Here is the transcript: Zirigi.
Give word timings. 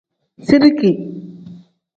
Zirigi. 0.47 0.91